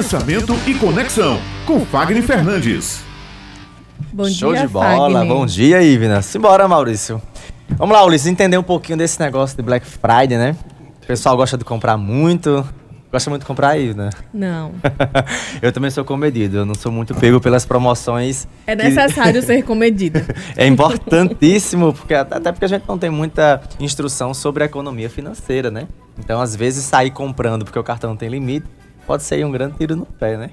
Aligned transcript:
Pensamento 0.00 0.54
e 0.66 0.74
Conexão, 0.76 1.38
com 1.66 1.84
Fagner 1.84 2.22
Fernandes. 2.22 3.02
Bom 4.10 4.30
Show 4.30 4.54
dia, 4.54 4.62
de 4.62 4.68
bola. 4.68 5.10
Fagner. 5.12 5.26
Bom 5.26 5.44
dia, 5.44 5.82
Ivna. 5.82 6.22
Simbora, 6.22 6.66
Maurício. 6.66 7.20
Vamos 7.76 7.94
lá, 7.94 8.02
Ulisses, 8.02 8.26
entender 8.26 8.56
um 8.56 8.62
pouquinho 8.62 8.96
desse 8.96 9.20
negócio 9.20 9.54
de 9.54 9.62
Black 9.62 9.84
Friday, 9.84 10.38
né? 10.38 10.56
O 11.02 11.06
pessoal 11.06 11.36
gosta 11.36 11.58
de 11.58 11.66
comprar 11.66 11.98
muito. 11.98 12.66
Gosta 13.12 13.28
muito 13.28 13.42
de 13.42 13.46
comprar 13.46 13.68
aí, 13.72 13.92
né? 13.92 14.08
Não. 14.32 14.72
eu 15.60 15.70
também 15.70 15.90
sou 15.90 16.02
comedido, 16.02 16.56
eu 16.56 16.64
não 16.64 16.74
sou 16.74 16.90
muito 16.90 17.14
pego 17.14 17.38
pelas 17.38 17.66
promoções. 17.66 18.48
É 18.66 18.74
que- 18.74 18.82
necessário 18.82 19.42
ser 19.42 19.62
comedido. 19.64 20.22
É 20.56 20.66
importantíssimo, 20.66 21.92
porque 21.92 22.14
até 22.14 22.50
porque 22.50 22.64
a 22.64 22.68
gente 22.68 22.84
não 22.88 22.96
tem 22.96 23.10
muita 23.10 23.60
instrução 23.78 24.32
sobre 24.32 24.62
a 24.62 24.66
economia 24.66 25.10
financeira, 25.10 25.70
né? 25.70 25.86
Então, 26.18 26.40
às 26.40 26.56
vezes, 26.56 26.86
sair 26.86 27.10
comprando 27.10 27.66
porque 27.66 27.78
o 27.78 27.84
cartão 27.84 28.16
tem 28.16 28.30
limite 28.30 28.66
pode 29.06 29.22
ser 29.22 29.44
um 29.44 29.50
grande 29.50 29.74
tiro 29.78 29.96
no 29.96 30.06
pé, 30.06 30.36
né? 30.36 30.50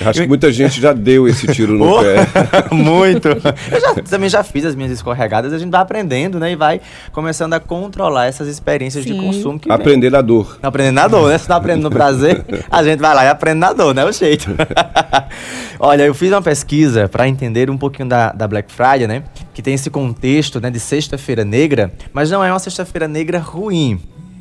Eu 0.00 0.08
Acho 0.10 0.22
que 0.22 0.26
muita 0.28 0.50
gente 0.52 0.80
já 0.80 0.92
deu 0.92 1.28
esse 1.28 1.46
tiro 1.48 1.74
no 1.74 1.84
Oh, 1.98 2.02
pé. 2.02 2.16
Muito. 2.74 3.28
Eu 3.28 3.80
já- 3.80 3.94
também 4.02 4.28
já 4.28 4.42
fiz 4.42 4.64
as 4.64 4.74
minhas 4.74 4.90
escorregadas, 4.92 5.52
a 5.52 5.58
gente 5.58 5.70
vai 5.70 5.80
aprendendo, 5.80 6.38
né? 6.40 6.52
E 6.52 6.56
vai 6.56 6.80
começando 7.12 7.54
a 7.54 7.60
controlar 7.60 8.26
essas 8.26 8.48
experiências 8.48 9.04
de 9.04 9.12
Sim. 9.12 9.20
consumo 9.20 9.58
que. 9.60 9.70
Aprender 9.70 10.10
na 10.10 10.20
dor. 10.20 10.58
Não 10.62 10.68
aprende 10.68 10.90
na 10.90 11.06
dor, 11.06 11.28
né? 11.28 11.38
Se 11.38 11.48
não 11.48 11.56
aprende 11.56 11.82
no 11.82 11.90
prazer, 11.90 12.44
a 12.70 12.82
gente 12.82 12.98
vai 13.00 13.14
lá 13.14 13.24
e 13.24 13.28
aprende 13.28 13.58
na 13.60 13.72
dor, 13.72 13.94
né? 13.94 14.02
É 14.02 14.04
o 14.04 14.12
jeito. 14.12 14.50
Olha, 15.78 16.02
eu 16.02 16.14
fiz 16.14 16.30
uma 16.32 16.42
pesquisa 16.42 17.08
para 17.08 17.28
entender 17.28 17.70
um 17.70 17.78
pouquinho 17.78 18.08
da, 18.08 18.32
da 18.32 18.48
Black 18.48 18.72
Friday, 18.72 19.06
né? 19.06 19.22
Que 19.54 19.62
tem 19.62 19.74
esse 19.74 19.90
contexto 19.90 20.60
né, 20.60 20.70
de 20.70 20.80
sexta-feira 20.80 21.44
negra, 21.44 21.92
mas 22.12 22.30
não 22.30 22.42
é 22.42 22.52
uma 22.52 22.58
sexta-feira 22.58 23.06
negra 23.08 23.38
ruim. 23.38 24.00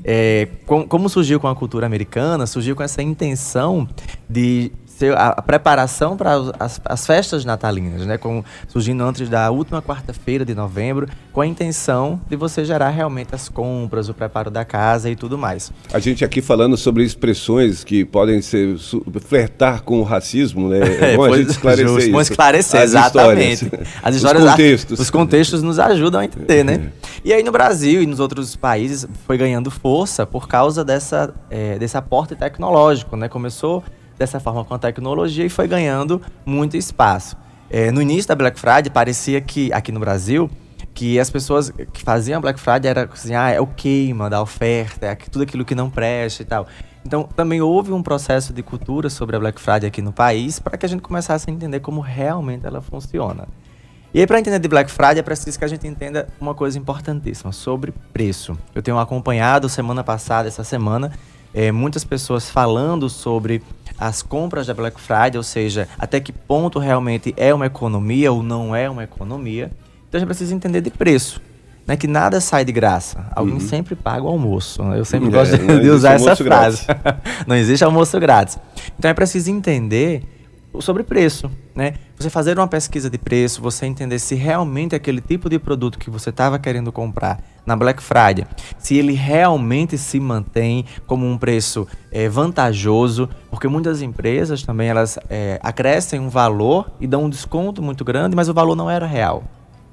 É, 0.10 0.48
com- 0.66 0.88
como 0.88 1.10
surgiu 1.10 1.38
com 1.38 1.50
a 1.50 1.56
cultura 1.56 1.86
americana, 1.86 2.48
surgiu 2.48 2.78
com 2.78 2.82
essa 2.82 3.02
intenção 3.04 3.86
de 4.30 4.72
a, 5.16 5.30
a 5.30 5.42
preparação 5.42 6.18
para 6.18 6.34
as, 6.60 6.82
as 6.86 7.06
festas 7.06 7.46
natalinas, 7.46 8.06
né? 8.06 8.20
Surgindo 8.68 9.04
antes 9.04 9.30
da 9.30 9.50
última 9.52 9.82
quarta-feira 9.82 10.44
de 10.46 10.56
novembro, 10.56 11.08
com 11.32 11.42
a 11.42 11.48
intenção 11.48 12.20
de 12.30 12.36
você 12.36 12.66
gerar 12.66 12.90
realmente 12.90 13.34
as 13.34 13.50
compras, 13.50 14.10
o 14.10 14.14
preparo 14.14 14.50
da 14.50 14.66
casa 14.66 15.10
e 15.10 15.16
tudo 15.16 15.38
mais. 15.38 15.72
A 15.94 16.00
gente 16.00 16.24
aqui 16.26 16.42
falando 16.42 16.76
sobre 16.78 17.04
expressões 17.04 17.84
que 17.84 18.04
podem 18.04 18.42
ser 18.42 18.78
flertar 19.22 19.84
com 19.84 20.00
o 20.00 20.04
racismo, 20.04 20.70
né? 20.70 20.78
É, 20.98 21.16
bom 21.16 21.26
a 21.26 21.28
pois- 21.28 21.42
gente 21.42 21.52
esclarecer 21.52 21.88
justo, 21.88 22.02
isso. 22.02 22.12
Bom 22.12 22.22
esclarecer, 22.22 22.80
As 22.82 22.90
exatamente. 22.90 23.66
histórias. 23.66 23.88
As 24.02 24.16
histórias, 24.16 24.44
Os 24.44 24.50
contextos. 24.52 25.00
Os 25.00 25.10
contextos 25.10 25.64
nos 25.64 25.80
ajudam 25.80 26.22
a 26.22 26.26
entender, 26.26 26.64
né? 26.64 26.92
E 27.24 27.32
aí 27.32 27.44
no 27.44 27.52
Brasil 27.52 28.02
e 28.02 28.06
nos 28.08 28.20
outros 28.20 28.56
países 28.56 29.08
foi 29.26 29.38
ganhando 29.38 29.70
força 29.70 30.26
por 30.26 30.48
causa 30.48 30.84
dessa, 30.84 31.34
é, 31.50 31.78
desse 31.78 31.98
aporte 31.98 32.36
tecnológico, 32.36 33.16
né? 33.16 33.28
Começou 33.30 33.84
dessa 34.18 34.40
forma 34.40 34.64
com 34.66 34.74
a 34.74 34.80
tecnologia 34.80 35.46
e 35.46 35.50
foi 35.50 35.68
ganhando 35.68 36.22
muito 36.46 36.76
espaço. 36.76 37.36
É, 37.70 37.92
no 37.92 38.02
início 38.02 38.28
da 38.28 38.36
Black 38.36 38.60
Friday 38.60 38.90
parecia 38.90 39.42
que, 39.42 39.72
aqui 39.74 39.92
no 39.92 40.00
Brasil, 40.00 40.50
que 40.94 41.20
as 41.20 41.30
pessoas 41.30 41.70
que 41.94 42.02
faziam 42.02 42.42
Black 42.42 42.60
Friday 42.60 42.90
era 42.90 43.10
assim, 43.12 43.36
ah, 43.36 43.50
é 43.52 43.60
o 43.60 43.68
queima 43.68 44.30
da 44.30 44.42
oferta, 44.42 45.06
é 45.06 45.16
tudo 45.16 45.44
aquilo 45.44 45.64
que 45.64 45.76
não 45.76 45.90
presta 45.90 46.42
e 46.42 46.46
tal. 46.46 46.68
Então, 47.06 47.24
também 47.24 47.62
houve 47.62 47.94
um 47.94 48.02
processo 48.02 48.52
de 48.52 48.64
cultura 48.64 49.10
sobre 49.10 49.36
a 49.36 49.40
Black 49.40 49.62
Friday 49.62 49.88
aqui 49.88 50.02
no 50.02 50.12
país 50.12 50.60
para 50.60 50.78
que 50.78 50.86
a 50.86 50.90
gente 50.90 51.02
começasse 51.02 51.50
a 51.50 51.54
entender 51.54 51.80
como 51.80 52.02
realmente 52.02 52.66
ela 52.66 52.82
funciona. 52.82 53.48
E 54.14 54.20
aí, 54.20 54.28
para 54.28 54.40
entender 54.40 54.60
de 54.60 54.68
Black 54.68 54.90
Friday, 54.90 55.20
é 55.20 55.22
preciso 55.22 55.60
que 55.60 55.64
a 55.64 55.68
gente 55.68 55.86
entenda 55.86 56.28
uma 56.42 56.56
coisa 56.56 56.80
importantíssima, 56.80 57.52
sobre 57.52 57.94
preço. 58.12 58.58
Eu 58.74 58.82
tenho 58.82 58.98
acompanhado 58.98 59.70
semana 59.70 60.04
passada, 60.04 60.48
essa 60.48 60.64
semana, 60.64 61.12
eh, 61.58 61.72
muitas 61.72 62.04
pessoas 62.04 62.50
falando 62.50 63.10
sobre 63.10 63.64
as 63.98 64.22
compras 64.22 64.68
da 64.68 64.76
Black 64.76 65.02
Friday, 65.02 65.38
ou 65.38 65.44
seja, 65.44 65.88
até 65.98 66.20
que 66.20 66.32
ponto 66.32 66.78
realmente 66.78 67.34
é 67.36 67.52
uma 67.52 67.66
economia 67.66 68.32
ou 68.32 68.44
não 68.44 68.76
é 68.76 68.88
uma 68.88 69.04
economia. 69.04 69.72
Então 70.08 70.18
a 70.18 70.20
gente 70.20 70.28
precisa 70.28 70.54
entender 70.54 70.82
de 70.82 70.92
preço. 70.92 71.42
Né, 71.88 71.96
que 71.96 72.06
nada 72.06 72.42
sai 72.42 72.66
de 72.66 72.74
graça. 72.74 73.26
Alguém 73.34 73.62
sempre 73.62 73.96
paga 73.96 74.22
o 74.24 74.28
almoço. 74.28 74.84
né? 74.84 75.00
Eu 75.00 75.06
sempre 75.06 75.30
É, 75.30 75.32
gosto 75.32 75.58
de, 75.58 75.66
de 75.82 75.90
usar 75.90 76.16
essa 76.16 76.36
frase. 76.36 76.86
não 77.48 77.56
existe 77.56 77.82
almoço 77.84 78.20
grátis. 78.20 78.60
Então 79.00 79.10
é 79.10 79.14
preciso 79.14 79.50
entender 79.50 80.22
sobre 80.82 81.04
preço, 81.04 81.50
né? 81.76 81.94
Você 82.18 82.30
fazer 82.30 82.58
uma 82.58 82.68
pesquisa 82.68 83.10
de 83.10 83.18
preço, 83.18 83.62
você 83.62 83.86
entender 83.86 84.20
se 84.20 84.36
realmente 84.36 84.96
aquele 84.96 85.22
tipo 85.22 85.50
de 85.50 85.60
produto 85.60 86.00
que 86.00 86.10
você 86.10 86.30
estava 86.30 86.58
querendo 86.58 86.92
comprar 86.92 87.40
na 87.66 87.76
Black 87.76 88.02
Friday, 88.02 88.46
se 88.78 88.96
ele 88.96 89.14
realmente 89.14 89.98
se 89.98 90.20
mantém 90.20 90.86
como 91.06 91.26
um 91.26 91.38
preço 91.38 91.88
eh, 92.12 92.30
vantajoso, 92.30 93.30
porque 93.50 93.68
muitas 93.68 94.02
empresas 94.02 94.64
também 94.64 94.88
elas 94.88 95.20
eh, 95.30 95.60
acrescem 95.62 96.20
um 96.20 96.30
valor 96.30 96.90
e 97.00 97.06
dão 97.06 97.26
um 97.26 97.30
desconto 97.30 97.82
muito 97.82 98.06
grande, 98.06 98.36
mas 98.36 98.48
o 98.50 98.54
valor 98.54 98.76
não 98.76 98.90
era 98.90 99.06
real. 99.06 99.44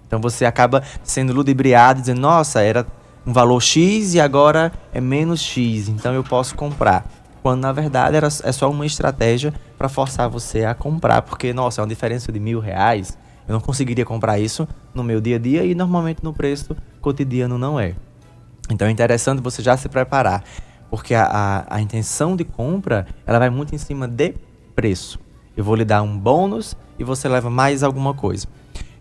Então 0.06 0.21
você 0.21 0.44
acaba 0.44 0.83
sendo 1.03 1.33
ludibriado, 1.33 2.00
dizendo, 2.00 2.21
nossa, 2.21 2.61
era 2.61 2.87
um 3.27 3.33
valor 3.33 3.61
X 3.61 4.15
e 4.15 4.21
agora 4.21 4.73
é 4.93 5.00
menos 5.00 5.41
X, 5.41 5.89
então 5.89 6.15
eu 6.15 6.23
posso 6.23 6.55
comprar. 6.55 7.24
Quando 7.44 7.60
na 7.60 7.72
verdade 7.72 8.16
era, 8.16 8.27
é 8.27 8.53
só 8.53 8.71
uma 8.71 8.87
estratégia 8.87 9.53
para 9.77 9.87
forçar 9.87 10.31
você 10.31 10.65
a 10.65 10.75
comprar, 10.75 11.21
porque, 11.21 11.53
nossa, 11.53 11.78
é 11.78 11.82
uma 11.82 11.88
diferença 11.88 12.32
de 12.32 12.41
mil 12.41 12.59
reais. 12.59 13.19
Eu 13.47 13.53
não 13.53 13.60
conseguiria 13.60 14.03
comprar 14.06 14.38
isso 14.38 14.66
no 14.94 15.05
meu 15.05 15.21
dia 15.21 15.37
a 15.37 15.38
dia 15.38 15.62
e 15.62 15.75
normalmente 15.75 16.25
no 16.25 16.32
preço 16.32 16.75
cotidiano 17.03 17.59
não 17.59 17.78
é. 17.78 17.94
Então 18.71 18.88
é 18.88 18.91
interessante 18.91 19.43
você 19.43 19.60
já 19.60 19.77
se 19.77 19.91
preparar, 19.91 20.43
porque 20.88 21.15
a, 21.15 21.27
a, 21.27 21.77
a 21.77 21.81
intenção 21.82 22.34
de 22.34 22.44
compra 22.44 23.06
ela 23.27 23.38
vai 23.38 23.50
muito 23.50 23.75
em 23.75 23.78
cima 23.78 24.09
de 24.09 24.37
preço. 24.75 25.21
Eu 25.55 25.65
vou 25.65 25.75
lhe 25.75 25.84
dar 25.84 26.00
um 26.00 26.16
bônus 26.16 26.75
e 26.99 27.05
você 27.05 27.28
leva 27.28 27.50
mais 27.50 27.82
alguma 27.82 28.15
coisa. 28.15 28.47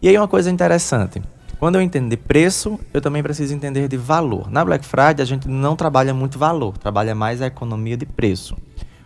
E 0.02 0.10
aí 0.10 0.18
uma 0.18 0.28
coisa 0.28 0.52
interessante, 0.52 1.22
quando 1.64 1.76
eu 1.76 1.82
entender 1.82 2.18
preço, 2.18 2.78
eu 2.94 3.00
também 3.00 3.24
preciso 3.24 3.56
entender 3.56 3.88
de 3.88 3.96
valor. 3.96 4.52
Na 4.52 4.66
Black 4.66 4.86
Friday 4.86 5.22
a 5.22 5.26
gente 5.26 5.48
não 5.48 5.78
trabalha 5.78 6.14
muito 6.14 6.38
valor, 6.38 6.78
trabalha 6.78 7.16
mais 7.16 7.42
a 7.42 7.46
economia 7.46 7.96
de 7.96 8.06
preço. 8.06 8.58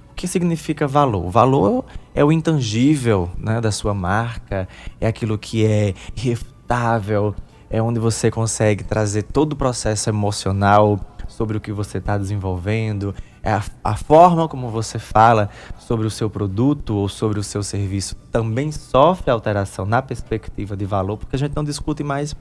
O 0.09 0.16
que 0.16 0.28
significa 0.28 0.88
valor? 0.88 1.29
Valor 1.29 1.85
é 2.16 2.25
o 2.25 2.31
intangível 2.31 3.29
né, 3.38 3.62
da 3.62 3.72
sua 3.72 3.94
marca, 3.94 4.67
é 5.00 5.06
aquilo 5.06 5.38
que 5.38 5.67
é 5.67 5.94
irrefutável, 6.16 7.35
é 7.69 7.79
onde 7.79 8.00
você 8.00 8.31
consegue 8.31 8.84
trazer 8.84 9.22
todo 9.22 9.53
o 9.53 9.56
processo 9.56 10.09
emocional 10.09 11.00
sobre 11.28 11.57
o 11.57 11.62
que 11.62 11.72
você 11.72 12.00
está 12.00 12.17
desenvolvendo, 12.17 13.13
a, 13.53 13.63
a 13.84 13.96
forma 13.96 14.47
como 14.47 14.69
você 14.69 15.00
fala 15.00 15.50
sobre 15.80 16.06
o 16.06 16.12
seu 16.12 16.30
produto 16.30 16.96
ou 16.96 17.08
sobre 17.08 17.40
o 17.40 17.44
seu 17.44 17.63
serviço 17.63 18.16
também 18.31 18.72
sofre 18.72 19.31
alteração 19.31 19.85
na 19.85 20.02
perspectiva 20.02 20.75
de 20.75 20.85
valor, 20.85 21.18
porque 21.18 21.35
a 21.35 21.40
gente 21.40 21.56
não 21.56 21.63
discute 21.63 22.03
mais 22.03 22.35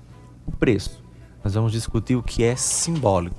o 0.47 0.53
preço. 0.53 1.03
Nós 1.45 1.55
vamos 1.55 1.71
discutir 1.71 2.17
o 2.17 2.23
que 2.23 2.43
é 2.43 2.57
simbólico. 2.57 3.37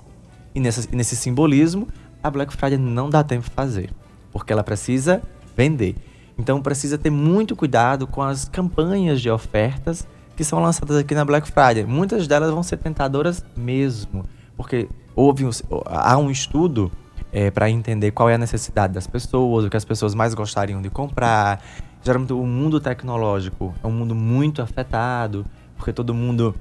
E 0.56 0.60
nessa, 0.60 0.88
e 0.92 0.96
nesse 0.96 1.16
simbolismo, 1.16 1.88
a 2.24 2.32
Black 2.32 2.56
Friday 2.56 2.78
não 2.78 3.10
dá 3.10 3.24
tempo 3.24 3.44
de 3.44 3.52
fazer, 3.52 3.94
porque 4.32 4.54
ela 4.54 4.64
precisa 4.64 5.22
vender. 5.56 5.96
Então 6.38 6.62
precisa 6.62 6.98
ter 6.98 7.10
muito 7.10 7.56
cuidado 7.56 8.08
com 8.08 8.22
as 8.22 8.46
campanhas 8.46 9.22
de 9.22 9.30
ofertas 9.30 10.08
que 10.36 10.44
são 10.44 10.62
lançadas 10.62 10.96
aqui 10.98 11.16
na 11.16 11.26
Black 11.26 11.48
Friday. 11.48 11.84
Muitas 11.84 12.28
delas 12.28 12.52
vão 12.52 12.64
ser 12.64 12.78
tentadoras 12.78 13.44
mesmo, 13.56 14.24
porque 14.56 14.88
houve 15.16 15.46
um, 15.46 15.50
há 15.88 16.16
um 16.18 16.30
estudo 16.30 16.92
é, 17.38 17.52
para 17.52 17.70
entender 17.70 18.10
qual 18.10 18.28
é 18.32 18.34
a 18.34 18.38
necessidade 18.38 18.94
das 18.94 19.06
pessoas, 19.06 19.64
o 19.64 19.70
que 19.70 19.78
as 19.78 19.86
pessoas 19.86 20.16
mais 20.16 20.34
gostariam 20.34 20.82
de 20.82 20.90
comprar. 20.90 21.62
Geralmente 22.02 22.34
o 22.34 22.44
mundo 22.44 22.80
tecnológico 22.80 23.76
é 23.84 23.86
um 23.86 23.92
mundo 23.92 24.16
muito 24.16 24.60
afetado, 24.60 25.46
porque 25.76 25.94
todo 25.94 26.16
mundo 26.16 26.56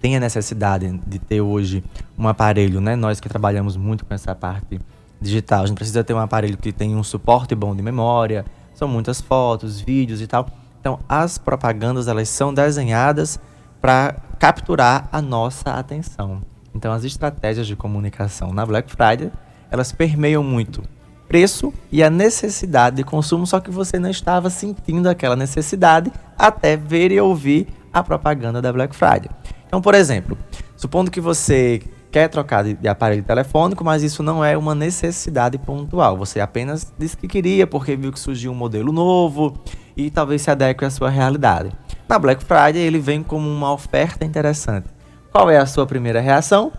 tem 0.00 0.16
a 0.16 0.20
necessidade 0.20 1.00
de 1.06 1.18
ter 1.20 1.40
hoje 1.40 1.84
um 2.18 2.26
aparelho, 2.26 2.80
né? 2.80 2.96
Nós 2.96 3.20
que 3.20 3.28
trabalhamos 3.28 3.76
muito 3.76 4.04
com 4.04 4.12
essa 4.12 4.34
parte 4.34 4.80
digital, 5.20 5.62
a 5.62 5.66
gente 5.66 5.76
precisa 5.76 6.02
ter 6.02 6.12
um 6.12 6.18
aparelho 6.18 6.58
que 6.58 6.72
tenha 6.72 6.96
um 6.96 7.04
suporte 7.04 7.54
bom 7.54 7.72
de 7.72 7.80
memória, 7.80 8.44
são 8.74 8.88
muitas 8.88 9.20
fotos, 9.20 9.80
vídeos 9.80 10.20
e 10.20 10.26
tal. 10.26 10.48
Então, 10.80 10.98
as 11.08 11.38
propagandas 11.38 12.08
elas 12.08 12.28
são 12.28 12.52
desenhadas 12.52 13.38
para 13.80 14.16
capturar 14.40 15.08
a 15.12 15.22
nossa 15.22 15.70
atenção. 15.70 16.42
Então, 16.74 16.92
as 16.92 17.04
estratégias 17.04 17.68
de 17.68 17.76
comunicação 17.76 18.52
na 18.52 18.66
Black 18.66 18.90
Friday, 18.90 19.30
elas 19.70 19.92
permeiam 19.92 20.42
muito 20.42 20.82
preço 21.28 21.72
e 21.90 22.02
a 22.02 22.10
necessidade 22.10 22.96
de 22.96 23.04
consumo, 23.04 23.46
só 23.46 23.58
que 23.58 23.70
você 23.70 23.98
não 23.98 24.10
estava 24.10 24.50
sentindo 24.50 25.08
aquela 25.08 25.34
necessidade 25.34 26.12
até 26.38 26.76
ver 26.76 27.10
e 27.10 27.20
ouvir 27.20 27.66
a 27.92 28.02
propaganda 28.02 28.60
da 28.60 28.72
Black 28.72 28.94
Friday. 28.94 29.30
Então, 29.66 29.80
por 29.80 29.94
exemplo, 29.94 30.36
supondo 30.76 31.10
que 31.10 31.20
você 31.20 31.82
quer 32.12 32.28
trocar 32.28 32.62
de, 32.62 32.74
de, 32.74 32.86
aparelho 32.86 33.24
telefônico, 33.24 33.82
mas 33.84 34.04
isso 34.04 34.22
não 34.22 34.44
é 34.44 34.56
uma 34.56 34.74
necessidade 34.74 35.58
pontual. 35.58 36.16
Você 36.16 36.38
apenas 36.38 36.92
disse 36.96 37.16
que 37.16 37.26
queria 37.26 37.66
porque 37.66 37.96
viu 37.96 38.12
que 38.12 38.20
surgiu 38.20 38.52
um 38.52 38.54
modelo 38.54 38.92
novo 38.92 39.58
e 39.96 40.10
talvez 40.10 40.42
se 40.42 40.50
adeque 40.50 40.84
à 40.84 40.90
sua 40.90 41.10
realidade. 41.10 41.72
Na 42.08 42.18
Black 42.18 42.44
Friday, 42.44 42.82
ele 42.82 43.00
vem 43.00 43.22
como 43.22 43.48
uma 43.48 43.72
oferta 43.72 44.24
interessante. 44.24 44.86
Qual 45.32 45.50
é 45.50 45.58
a 45.58 45.66
sua 45.66 45.86
primeira 45.86 46.20
reação? 46.20 46.72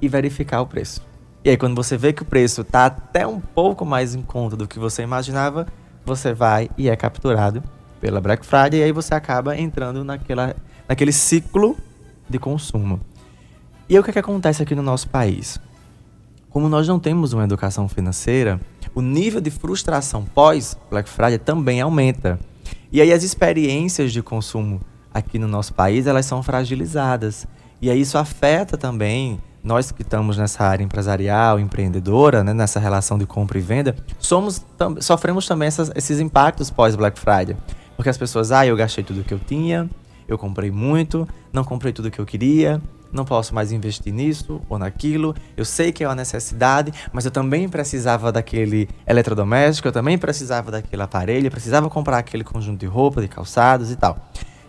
E 0.00 0.08
verificar 0.08 0.60
o 0.60 0.66
preço. 0.66 1.11
E 1.44 1.50
aí, 1.50 1.56
quando 1.56 1.74
você 1.74 1.96
vê 1.96 2.12
que 2.12 2.22
o 2.22 2.24
preço 2.24 2.60
está 2.60 2.86
até 2.86 3.26
um 3.26 3.40
pouco 3.40 3.84
mais 3.84 4.14
em 4.14 4.22
conta 4.22 4.56
do 4.56 4.68
que 4.68 4.78
você 4.78 5.02
imaginava, 5.02 5.66
você 6.04 6.32
vai 6.32 6.70
e 6.78 6.88
é 6.88 6.94
capturado 6.94 7.62
pela 8.00 8.20
Black 8.20 8.46
Friday 8.46 8.80
e 8.80 8.82
aí 8.84 8.92
você 8.92 9.12
acaba 9.14 9.56
entrando 9.58 10.04
naquela, 10.04 10.54
naquele 10.88 11.10
ciclo 11.10 11.76
de 12.28 12.38
consumo. 12.38 13.00
E 13.88 13.94
aí, 13.94 14.00
o 14.00 14.04
que, 14.04 14.10
é 14.10 14.12
que 14.12 14.18
acontece 14.20 14.62
aqui 14.62 14.74
no 14.76 14.82
nosso 14.82 15.08
país? 15.08 15.58
Como 16.48 16.68
nós 16.68 16.86
não 16.86 17.00
temos 17.00 17.32
uma 17.32 17.42
educação 17.42 17.88
financeira, 17.88 18.60
o 18.94 19.00
nível 19.00 19.40
de 19.40 19.50
frustração 19.50 20.24
pós 20.24 20.78
Black 20.90 21.08
Friday 21.08 21.38
também 21.38 21.80
aumenta. 21.80 22.38
E 22.92 23.00
aí 23.00 23.12
as 23.12 23.24
experiências 23.24 24.12
de 24.12 24.22
consumo 24.22 24.80
aqui 25.12 25.38
no 25.38 25.48
nosso 25.48 25.74
país, 25.74 26.06
elas 26.06 26.26
são 26.26 26.40
fragilizadas. 26.40 27.48
E 27.80 27.90
aí 27.90 28.00
isso 28.00 28.16
afeta 28.16 28.78
também 28.78 29.40
nós 29.62 29.92
que 29.92 30.02
estamos 30.02 30.36
nessa 30.36 30.64
área 30.64 30.82
empresarial, 30.82 31.60
empreendedora, 31.60 32.42
né, 32.42 32.52
nessa 32.52 32.80
relação 32.80 33.16
de 33.16 33.26
compra 33.26 33.58
e 33.58 33.60
venda, 33.60 33.94
somos 34.18 34.58
tam 34.76 35.00
sofremos 35.00 35.46
também 35.46 35.68
essas, 35.68 35.90
esses 35.94 36.18
impactos 36.20 36.70
pós 36.70 36.96
Black 36.96 37.18
Friday. 37.18 37.56
Porque 37.96 38.08
as 38.08 38.18
pessoas, 38.18 38.50
ah, 38.50 38.66
eu 38.66 38.76
gastei 38.76 39.04
tudo 39.04 39.22
que 39.22 39.32
eu 39.32 39.38
tinha, 39.38 39.88
eu 40.26 40.36
comprei 40.36 40.70
muito, 40.70 41.28
não 41.52 41.62
comprei 41.62 41.92
tudo 41.92 42.10
que 42.10 42.18
eu 42.18 42.26
queria, 42.26 42.80
não 43.12 43.24
posso 43.24 43.54
mais 43.54 43.70
investir 43.70 44.12
nisso 44.12 44.60
ou 44.68 44.78
naquilo. 44.78 45.34
Eu 45.56 45.64
sei 45.64 45.92
que 45.92 46.02
é 46.02 46.08
uma 46.08 46.14
necessidade, 46.14 46.92
mas 47.12 47.24
eu 47.24 47.30
também 47.30 47.68
precisava 47.68 48.32
daquele 48.32 48.88
eletrodoméstico, 49.06 49.86
eu 49.86 49.92
também 49.92 50.16
precisava 50.16 50.70
daquele 50.70 51.02
aparelho, 51.02 51.46
eu 51.46 51.50
precisava 51.50 51.90
comprar 51.90 52.18
aquele 52.18 52.42
conjunto 52.42 52.80
de 52.80 52.86
roupa, 52.86 53.20
de 53.20 53.28
calçados 53.28 53.90
e 53.90 53.96
tal. 53.96 54.18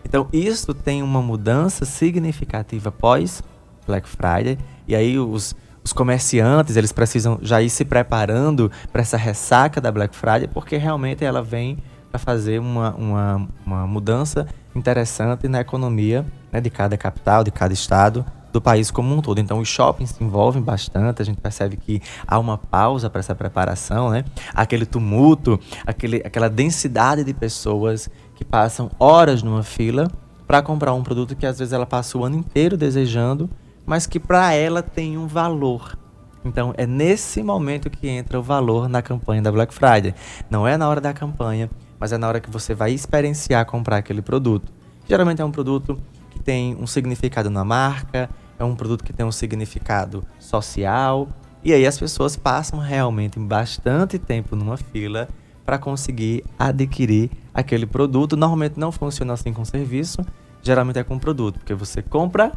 Então, 0.05 0.27
isso 0.33 0.73
tem 0.73 1.01
uma 1.01 1.21
mudança 1.21 1.85
significativa 1.85 2.91
pós 2.91 3.41
Black 3.85 4.07
Friday. 4.07 4.57
E 4.87 4.95
aí 4.95 5.17
os, 5.17 5.55
os 5.83 5.93
comerciantes, 5.93 6.75
eles 6.75 6.91
precisam 6.91 7.39
já 7.41 7.61
ir 7.61 7.69
se 7.69 7.85
preparando 7.85 8.71
para 8.91 9.01
essa 9.01 9.17
ressaca 9.17 9.81
da 9.81 9.91
Black 9.91 10.15
Friday, 10.15 10.47
porque 10.47 10.77
realmente 10.77 11.23
ela 11.23 11.41
vem 11.41 11.77
para 12.09 12.19
fazer 12.19 12.59
uma, 12.59 12.93
uma, 12.95 13.49
uma 13.65 13.87
mudança 13.87 14.47
interessante 14.75 15.47
na 15.47 15.61
economia 15.61 16.25
né, 16.51 16.61
de 16.61 16.69
cada 16.69 16.95
capital, 16.95 17.43
de 17.43 17.51
cada 17.51 17.73
estado, 17.73 18.25
do 18.53 18.61
país 18.61 18.91
como 18.91 19.15
um 19.15 19.19
todo. 19.19 19.39
Então, 19.39 19.59
os 19.59 19.67
shoppings 19.67 20.11
se 20.11 20.23
envolvem 20.23 20.61
bastante, 20.61 21.23
a 21.23 21.25
gente 21.25 21.41
percebe 21.41 21.75
que 21.75 21.99
há 22.27 22.37
uma 22.37 22.55
pausa 22.55 23.09
para 23.09 23.19
essa 23.19 23.33
preparação, 23.33 24.11
né? 24.11 24.23
Aquele 24.53 24.85
tumulto, 24.85 25.59
aquele, 25.85 26.17
aquela 26.17 26.47
densidade 26.47 27.23
de 27.23 27.33
pessoas 27.33 28.07
que 28.35 28.45
passam 28.45 28.91
horas 28.99 29.41
numa 29.41 29.63
fila 29.63 30.07
para 30.45 30.61
comprar 30.61 30.93
um 30.93 31.01
produto 31.01 31.35
que 31.35 31.47
às 31.47 31.57
vezes 31.57 31.73
ela 31.73 31.85
passa 31.85 32.15
o 32.15 32.23
ano 32.23 32.37
inteiro 32.37 32.77
desejando, 32.77 33.49
mas 33.85 34.07
que 34.07 34.19
para 34.19 34.53
ela 34.53 34.81
tem 34.81 35.17
um 35.17 35.27
valor. 35.27 35.97
Então, 36.45 36.73
é 36.77 36.85
nesse 36.85 37.41
momento 37.41 37.89
que 37.89 38.07
entra 38.07 38.39
o 38.39 38.43
valor 38.43 38.89
na 38.89 39.01
campanha 39.01 39.41
da 39.41 39.51
Black 39.51 39.73
Friday. 39.73 40.13
Não 40.49 40.67
é 40.67 40.77
na 40.77 40.89
hora 40.89 40.99
da 40.99 41.13
campanha, 41.13 41.69
mas 41.99 42.11
é 42.11 42.17
na 42.17 42.27
hora 42.27 42.41
que 42.41 42.49
você 42.49 42.73
vai 42.73 42.91
experienciar 42.91 43.65
comprar 43.65 43.97
aquele 43.97 44.21
produto. 44.21 44.71
Geralmente 45.07 45.41
é 45.41 45.45
um 45.45 45.51
produto 45.51 45.97
que 46.29 46.39
tem 46.39 46.75
um 46.75 46.85
significado 46.85 47.49
na 47.49 47.63
marca, 47.63 48.29
é 48.59 48.63
um 48.63 48.75
produto 48.75 49.03
que 49.03 49.13
tem 49.13 49.25
um 49.25 49.31
significado 49.31 50.23
social, 50.39 51.29
e 51.63 51.71
aí 51.73 51.85
as 51.85 51.97
pessoas 51.97 52.35
passam 52.35 52.79
realmente 52.79 53.39
bastante 53.39 54.19
tempo 54.19 54.55
numa 54.55 54.75
fila 54.75 55.29
para 55.65 55.77
conseguir 55.77 56.43
adquirir 56.59 57.31
aquele 57.53 57.85
produto. 57.85 58.35
Normalmente 58.35 58.77
não 58.77 58.91
funciona 58.91 59.33
assim 59.33 59.53
com 59.53 59.63
serviço, 59.63 60.25
geralmente 60.61 60.99
é 60.99 61.03
com 61.03 61.17
produto, 61.17 61.59
porque 61.59 61.73
você 61.73 62.01
compra 62.01 62.51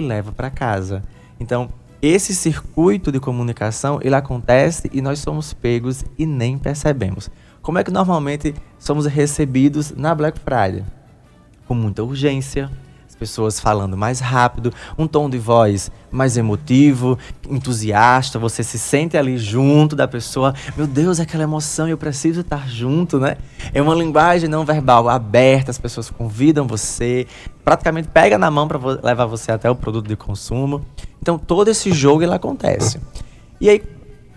e 0.00 0.04
leva 0.04 0.32
para 0.32 0.50
casa. 0.50 1.02
Então, 1.40 1.70
esse 2.00 2.34
circuito 2.34 3.10
de 3.10 3.18
comunicação, 3.18 3.98
ele 4.02 4.14
acontece 4.14 4.88
e 4.92 5.02
nós 5.02 5.18
somos 5.18 5.52
pegos 5.52 6.04
e 6.16 6.24
nem 6.24 6.56
percebemos. 6.56 7.28
Como 7.60 7.78
é 7.78 7.84
que 7.84 7.90
normalmente 7.90 8.54
somos 8.78 9.06
recebidos 9.06 9.92
na 9.92 10.14
Black 10.14 10.38
Friday? 10.38 10.84
Com 11.66 11.74
muita 11.74 12.02
urgência, 12.02 12.70
pessoas 13.18 13.58
falando 13.58 13.96
mais 13.96 14.20
rápido, 14.20 14.72
um 14.96 15.06
tom 15.06 15.28
de 15.28 15.38
voz 15.38 15.90
mais 16.10 16.36
emotivo, 16.36 17.18
entusiasta, 17.48 18.38
você 18.38 18.62
se 18.62 18.78
sente 18.78 19.16
ali 19.16 19.36
junto 19.36 19.94
da 19.94 20.08
pessoa. 20.08 20.54
Meu 20.76 20.86
Deus, 20.86 21.20
aquela 21.20 21.42
emoção, 21.42 21.88
eu 21.88 21.98
preciso 21.98 22.40
estar 22.40 22.68
junto, 22.68 23.18
né? 23.18 23.36
É 23.74 23.82
uma 23.82 23.94
linguagem 23.94 24.48
não 24.48 24.64
verbal 24.64 25.08
aberta, 25.08 25.70
as 25.70 25.78
pessoas 25.78 26.08
convidam 26.08 26.66
você, 26.66 27.26
praticamente 27.64 28.08
pega 28.08 28.38
na 28.38 28.50
mão 28.50 28.66
para 28.66 28.78
levar 29.02 29.26
você 29.26 29.52
até 29.52 29.68
o 29.68 29.74
produto 29.74 30.08
de 30.08 30.16
consumo. 30.16 30.84
Então 31.20 31.38
todo 31.38 31.68
esse 31.68 31.92
jogo 31.92 32.22
ele 32.22 32.32
acontece. 32.32 33.00
E 33.60 33.68
aí 33.68 33.82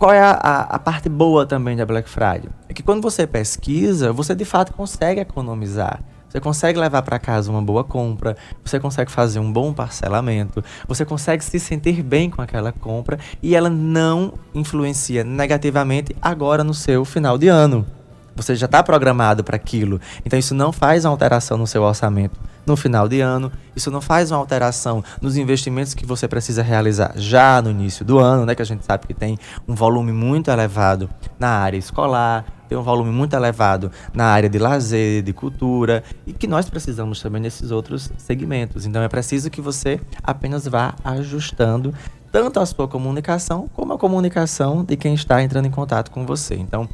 qual 0.02 0.12
é 0.12 0.20
a, 0.20 0.32
a, 0.32 0.80
parte 0.80 1.08
boa 1.08 1.46
também 1.46 1.78
da 1.78 1.86
Black 1.86 2.10
Friday? 2.10 2.50
É 2.68 2.74
que 2.74 2.82
quando 2.82 3.04
você 3.04 3.28
pesquisa, 3.28 4.12
você 4.12 4.34
de 4.34 4.44
fato 4.44 4.74
consegue 4.74 5.22
economizar. 5.22 6.02
Você 6.32 6.40
consegue 6.40 6.80
levar 6.80 7.02
para 7.02 7.20
casa 7.20 7.52
uma 7.52 7.62
boa 7.62 7.84
compra, 7.84 8.38
você 8.64 8.80
consegue 8.80 9.12
fazer 9.12 9.40
um 9.40 9.52
bom 9.52 9.74
parcelamento, 9.74 10.64
você 10.88 11.04
consegue 11.04 11.44
se 11.44 11.60
sentir 11.60 12.02
bem 12.02 12.30
com 12.30 12.42
aquela 12.42 12.72
compra 12.72 13.20
e 13.44 13.54
ela 13.54 13.70
não 13.70 14.36
influencia 14.56 15.26
negativamente 15.26 16.16
agora 16.22 16.64
no 16.64 16.74
seu 16.74 17.04
final 17.04 17.38
de 17.38 17.50
ano. 17.50 17.86
Você 18.34 18.56
já 18.56 18.66
está 18.66 18.82
programado 18.82 19.44
para 19.44 19.58
aquilo. 19.58 20.00
Então 20.26 20.40
isso 20.40 20.56
não 20.56 20.72
faz 20.72 21.04
alteração 21.06 21.58
no 21.58 21.68
seu 21.68 21.84
orçamento 21.84 22.40
no 22.72 22.78
final 22.78 23.08
de 23.08 23.20
ano. 23.20 23.52
Isso 23.76 23.92
não 23.92 24.02
faz 24.02 24.32
uma 24.32 24.40
alteração 24.40 25.04
nos 25.22 25.38
investimentos 25.38 25.94
que 25.94 26.06
você 26.06 26.28
precisa 26.28 26.64
realizar 26.64 27.14
já 27.16 27.62
no 27.62 27.70
início 27.70 28.04
do 28.04 28.18
ano, 28.18 28.46
né? 28.46 28.56
Que 28.56 28.62
a 28.62 28.66
gente 28.66 28.86
sabe 28.86 29.06
que 29.06 29.14
tem 29.14 29.38
um 29.68 29.76
volume 29.76 30.12
muito 30.12 30.50
elevado 30.50 31.10
na 31.38 31.50
área 31.50 31.78
escolar, 31.78 32.46
tem 32.70 32.78
um 32.78 32.82
volume 32.82 33.12
muito 33.12 33.36
elevado 33.36 33.92
na 34.14 34.26
área 34.26 34.50
de 34.50 34.58
lazer, 34.58 35.22
de 35.22 35.34
cultura 35.34 36.04
e 36.26 36.32
que 36.32 36.48
nós 36.48 36.70
precisamos 36.70 37.22
também 37.22 37.42
nesses 37.42 37.72
outros 37.72 38.10
segmentos. 38.18 38.86
Então 38.86 39.02
é 39.02 39.10
preciso 39.10 39.50
que 39.50 39.62
você 39.62 40.00
apenas 40.24 40.66
vá 40.66 40.96
ajustando 41.04 41.94
tanto 42.32 42.62
a 42.62 42.66
sua 42.66 42.88
comunicação 42.88 43.70
como 43.74 43.92
a 43.92 43.98
comunicação 43.98 44.86
de 44.86 44.96
quem 44.96 45.14
está 45.14 45.44
entrando 45.44 45.66
em 45.66 45.72
contato 45.72 46.10
com 46.10 46.26
você. 46.26 46.56
Então, 46.56 46.88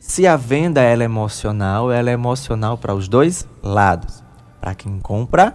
se 0.00 0.26
a 0.26 0.34
venda 0.34 0.80
ela 0.80 1.04
é 1.04 1.06
emocional, 1.06 1.92
ela 1.92 2.10
é 2.10 2.12
emocional 2.12 2.76
para 2.76 2.92
os 2.92 3.06
dois 3.06 3.46
lados 3.62 4.22
para 4.62 4.76
quem 4.76 5.00
compra 5.00 5.52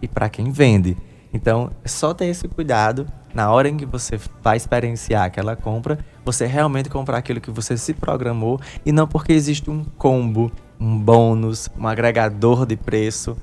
e 0.00 0.06
para 0.06 0.28
quem 0.28 0.52
vende. 0.52 0.96
Então, 1.32 1.72
é 1.82 1.88
só 1.88 2.14
ter 2.14 2.26
esse 2.26 2.46
cuidado 2.46 3.04
na 3.34 3.50
hora 3.50 3.68
em 3.68 3.76
que 3.76 3.84
você 3.84 4.16
vai 4.40 4.56
experienciar 4.56 5.24
aquela 5.24 5.56
compra, 5.56 5.98
você 6.24 6.46
realmente 6.46 6.88
comprar 6.88 7.18
aquilo 7.18 7.40
que 7.40 7.50
você 7.50 7.76
se 7.76 7.92
programou 7.92 8.60
e 8.86 8.92
não 8.92 9.08
porque 9.08 9.32
existe 9.32 9.68
um 9.68 9.82
combo, 9.82 10.52
um 10.78 10.96
bônus, 10.96 11.68
um 11.76 11.88
agregador 11.88 12.64
de 12.64 12.76
preço. 12.76 13.36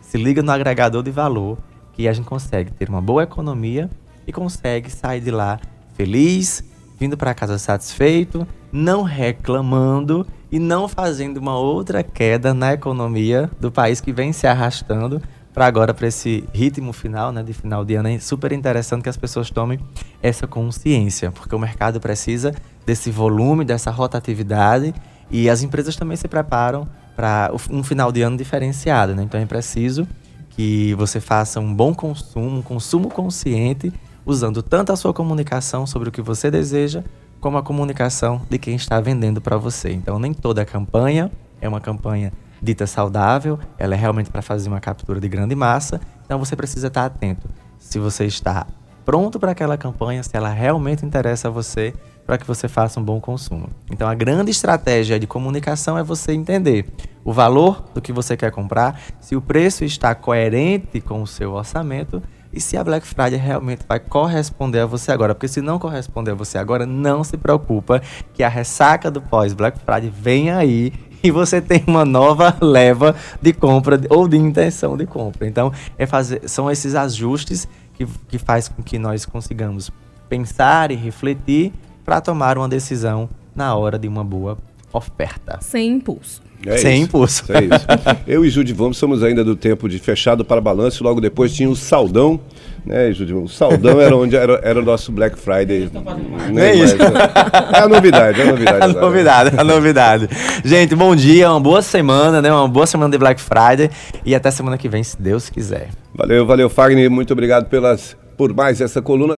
Se 0.00 0.18
liga 0.18 0.42
no 0.42 0.50
agregador 0.50 1.04
de 1.04 1.12
valor 1.12 1.56
que 1.92 2.08
a 2.08 2.12
gente 2.12 2.26
consegue 2.26 2.72
ter 2.72 2.88
uma 2.88 3.00
boa 3.00 3.22
economia 3.22 3.88
e 4.26 4.32
consegue 4.32 4.90
sair 4.90 5.20
de 5.20 5.30
lá 5.30 5.60
feliz, 5.94 6.64
vindo 7.00 7.16
para 7.16 7.32
casa 7.32 7.58
satisfeito, 7.58 8.46
não 8.70 9.02
reclamando 9.02 10.26
e 10.52 10.58
não 10.58 10.86
fazendo 10.86 11.38
uma 11.38 11.56
outra 11.56 12.02
queda 12.02 12.52
na 12.52 12.74
economia 12.74 13.50
do 13.58 13.72
país 13.72 14.02
que 14.02 14.12
vem 14.12 14.34
se 14.34 14.46
arrastando 14.46 15.20
para 15.54 15.64
agora 15.66 15.94
para 15.94 16.06
esse 16.06 16.44
ritmo 16.52 16.92
final, 16.92 17.32
né, 17.32 17.42
de 17.42 17.54
final 17.54 17.86
de 17.86 17.94
ano. 17.94 18.08
É 18.08 18.18
super 18.18 18.52
interessante 18.52 19.02
que 19.04 19.08
as 19.08 19.16
pessoas 19.16 19.50
tomem 19.50 19.80
essa 20.22 20.46
consciência, 20.46 21.32
porque 21.32 21.54
o 21.54 21.58
mercado 21.58 21.98
precisa 21.98 22.54
desse 22.84 23.10
volume, 23.10 23.64
dessa 23.64 23.90
rotatividade 23.90 24.94
e 25.30 25.48
as 25.48 25.62
empresas 25.62 25.96
também 25.96 26.18
se 26.18 26.28
preparam 26.28 26.86
para 27.16 27.50
um 27.70 27.82
final 27.82 28.12
de 28.12 28.20
ano 28.20 28.36
diferenciado, 28.36 29.14
né? 29.14 29.22
Então 29.22 29.40
é 29.40 29.46
preciso 29.46 30.06
que 30.50 30.94
você 30.94 31.18
faça 31.18 31.60
um 31.60 31.74
bom 31.74 31.94
consumo, 31.94 32.58
um 32.58 32.62
consumo 32.62 33.08
consciente, 33.08 33.92
usando 34.24 34.62
tanto 34.62 34.92
a 34.92 34.96
sua 34.96 35.12
comunicação 35.12 35.86
sobre 35.86 36.08
o 36.08 36.12
que 36.12 36.22
você 36.22 36.50
deseja, 36.50 37.02
como 37.40 37.56
a 37.56 37.62
comunicação 37.62 38.42
de 38.48 38.58
quem 38.58 38.76
está 38.76 39.00
vendendo 39.00 39.40
para 39.40 39.56
você. 39.56 39.90
Então, 39.92 40.18
nem 40.18 40.32
toda 40.32 40.64
campanha 40.64 41.30
é 41.60 41.68
uma 41.68 41.80
campanha 41.80 42.32
dita 42.62 42.86
saudável, 42.86 43.58
ela 43.78 43.94
é 43.94 43.98
realmente 43.98 44.30
para 44.30 44.42
fazer 44.42 44.68
uma 44.68 44.80
captura 44.80 45.20
de 45.20 45.28
grande 45.28 45.54
massa. 45.54 46.00
Então, 46.24 46.38
você 46.38 46.54
precisa 46.54 46.88
estar 46.88 47.06
atento 47.06 47.48
se 47.78 47.98
você 47.98 48.26
está 48.26 48.66
pronto 49.04 49.40
para 49.40 49.52
aquela 49.52 49.76
campanha, 49.76 50.22
se 50.22 50.36
ela 50.36 50.50
realmente 50.50 51.04
interessa 51.04 51.48
a 51.48 51.50
você, 51.50 51.94
para 52.26 52.38
que 52.38 52.46
você 52.46 52.68
faça 52.68 53.00
um 53.00 53.02
bom 53.02 53.20
consumo. 53.20 53.68
Então, 53.90 54.06
a 54.06 54.14
grande 54.14 54.50
estratégia 54.50 55.18
de 55.18 55.26
comunicação 55.26 55.98
é 55.98 56.02
você 56.02 56.32
entender 56.32 56.86
o 57.24 57.32
valor 57.32 57.82
do 57.92 58.00
que 58.00 58.12
você 58.12 58.36
quer 58.36 58.52
comprar, 58.52 59.00
se 59.20 59.34
o 59.34 59.40
preço 59.40 59.84
está 59.84 60.14
coerente 60.14 61.00
com 61.00 61.22
o 61.22 61.26
seu 61.26 61.52
orçamento 61.52 62.22
e 62.52 62.60
se 62.60 62.76
a 62.76 62.84
Black 62.84 63.06
Friday 63.06 63.36
realmente 63.36 63.82
vai 63.88 64.00
corresponder 64.00 64.80
a 64.80 64.86
você 64.86 65.12
agora. 65.12 65.34
Porque 65.34 65.48
se 65.48 65.60
não 65.60 65.78
corresponder 65.78 66.32
a 66.32 66.34
você 66.34 66.58
agora, 66.58 66.84
não 66.84 67.22
se 67.22 67.36
preocupa 67.36 68.02
que 68.34 68.42
a 68.42 68.48
ressaca 68.48 69.10
do 69.10 69.20
pós-Black 69.20 69.78
Friday 69.78 70.10
vem 70.10 70.50
aí 70.50 70.92
e 71.22 71.30
você 71.30 71.60
tem 71.60 71.84
uma 71.86 72.04
nova 72.04 72.56
leva 72.60 73.14
de 73.40 73.52
compra 73.52 74.00
ou 74.08 74.26
de 74.26 74.36
intenção 74.36 74.96
de 74.96 75.06
compra. 75.06 75.46
Então, 75.46 75.72
é 75.96 76.06
fazer, 76.06 76.48
são 76.48 76.70
esses 76.70 76.94
ajustes 76.94 77.68
que, 77.94 78.06
que 78.28 78.38
faz 78.38 78.68
com 78.68 78.82
que 78.82 78.98
nós 78.98 79.24
consigamos 79.24 79.90
pensar 80.28 80.90
e 80.90 80.96
refletir 80.96 81.72
para 82.04 82.20
tomar 82.20 82.56
uma 82.56 82.68
decisão 82.68 83.28
na 83.54 83.74
hora 83.74 83.98
de 83.98 84.08
uma 84.08 84.24
boa 84.24 84.56
oferta. 84.92 85.58
Sem 85.60 85.88
impulso. 85.92 86.42
É 86.66 86.76
Sem 86.76 86.96
isso. 86.96 87.04
impulso. 87.04 87.44
É 87.52 87.64
isso. 87.64 87.86
Eu 88.28 88.44
e 88.44 88.50
Judivão 88.50 88.92
somos 88.92 89.22
ainda 89.22 89.42
do 89.42 89.56
tempo 89.56 89.88
de 89.88 89.98
fechado 89.98 90.44
para 90.44 90.60
balanço, 90.60 91.02
logo 91.02 91.18
depois 91.18 91.54
tinha 91.54 91.70
o 91.70 91.74
Saldão, 91.74 92.38
né, 92.84 93.10
Judivão? 93.12 93.44
O 93.44 93.48
Saldão 93.48 93.98
era 93.98 94.14
onde 94.14 94.36
era, 94.36 94.60
era 94.62 94.78
o 94.78 94.84
nosso 94.84 95.10
Black 95.10 95.38
Friday. 95.38 95.90
Né, 96.52 96.70
É 96.70 96.74
isso. 96.74 96.96
mas, 96.98 97.72
é 97.74 97.78
a 97.82 97.88
novidade, 97.88 98.40
é 98.40 98.44
a 98.44 98.46
novidade. 98.50 98.76
A 98.82 98.84
agora. 98.84 99.00
novidade, 99.06 99.50
a 99.58 99.64
novidade. 99.64 100.28
Gente, 100.62 100.94
bom 100.94 101.16
dia, 101.16 101.50
uma 101.50 101.60
boa 101.60 101.80
semana, 101.80 102.42
né? 102.42 102.52
Uma 102.52 102.68
boa 102.68 102.86
semana 102.86 103.10
de 103.10 103.16
Black 103.16 103.40
Friday 103.40 103.90
e 104.26 104.34
até 104.34 104.50
semana 104.50 104.76
que 104.76 104.88
vem, 104.88 105.02
se 105.02 105.20
Deus 105.20 105.48
quiser. 105.48 105.88
Valeu, 106.14 106.44
valeu, 106.44 106.68
Fagner. 106.68 107.10
Muito 107.10 107.32
obrigado 107.32 107.70
pelas, 107.70 108.14
por 108.36 108.52
mais 108.54 108.80
essa 108.82 109.00
coluna. 109.00 109.28